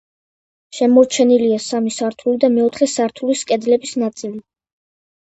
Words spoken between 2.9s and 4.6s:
სართულის კედლების ნაწილი.